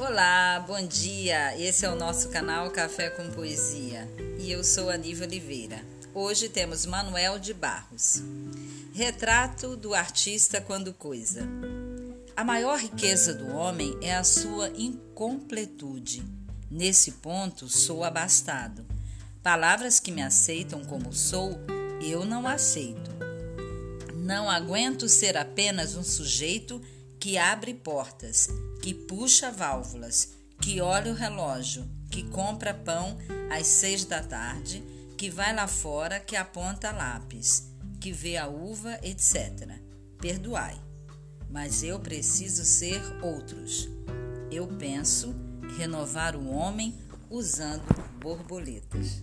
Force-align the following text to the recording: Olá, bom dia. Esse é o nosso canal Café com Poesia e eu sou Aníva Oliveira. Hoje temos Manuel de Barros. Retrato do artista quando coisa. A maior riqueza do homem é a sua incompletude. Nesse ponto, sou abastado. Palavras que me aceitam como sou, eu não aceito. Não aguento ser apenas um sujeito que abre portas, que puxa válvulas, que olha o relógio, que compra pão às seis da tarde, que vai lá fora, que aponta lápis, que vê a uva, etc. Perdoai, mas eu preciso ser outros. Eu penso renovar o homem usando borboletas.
Olá, 0.00 0.64
bom 0.66 0.86
dia. 0.86 1.54
Esse 1.60 1.84
é 1.84 1.90
o 1.90 1.94
nosso 1.94 2.30
canal 2.30 2.70
Café 2.70 3.10
com 3.10 3.30
Poesia 3.32 4.08
e 4.38 4.50
eu 4.50 4.64
sou 4.64 4.88
Aníva 4.88 5.26
Oliveira. 5.26 5.84
Hoje 6.14 6.48
temos 6.48 6.86
Manuel 6.86 7.38
de 7.38 7.52
Barros. 7.52 8.22
Retrato 8.94 9.76
do 9.76 9.92
artista 9.92 10.58
quando 10.58 10.94
coisa. 10.94 11.46
A 12.34 12.42
maior 12.42 12.78
riqueza 12.78 13.34
do 13.34 13.54
homem 13.54 13.94
é 14.00 14.16
a 14.16 14.24
sua 14.24 14.70
incompletude. 14.70 16.22
Nesse 16.70 17.12
ponto, 17.12 17.68
sou 17.68 18.02
abastado. 18.02 18.86
Palavras 19.42 20.00
que 20.00 20.10
me 20.10 20.22
aceitam 20.22 20.82
como 20.82 21.12
sou, 21.12 21.60
eu 22.00 22.24
não 22.24 22.48
aceito. 22.48 23.10
Não 24.14 24.48
aguento 24.48 25.10
ser 25.10 25.36
apenas 25.36 25.94
um 25.94 26.02
sujeito 26.02 26.80
que 27.20 27.36
abre 27.36 27.74
portas, 27.74 28.48
que 28.82 28.94
puxa 28.94 29.52
válvulas, 29.52 30.30
que 30.58 30.80
olha 30.80 31.12
o 31.12 31.14
relógio, 31.14 31.86
que 32.10 32.22
compra 32.24 32.72
pão 32.72 33.18
às 33.50 33.66
seis 33.66 34.06
da 34.06 34.22
tarde, 34.22 34.82
que 35.18 35.28
vai 35.28 35.54
lá 35.54 35.68
fora, 35.68 36.18
que 36.18 36.34
aponta 36.34 36.90
lápis, 36.90 37.70
que 38.00 38.10
vê 38.10 38.38
a 38.38 38.48
uva, 38.48 38.98
etc. 39.02 39.78
Perdoai, 40.18 40.80
mas 41.50 41.82
eu 41.82 42.00
preciso 42.00 42.64
ser 42.64 43.02
outros. 43.22 43.86
Eu 44.50 44.66
penso 44.66 45.34
renovar 45.76 46.34
o 46.34 46.48
homem 46.48 46.98
usando 47.28 47.84
borboletas. 48.18 49.22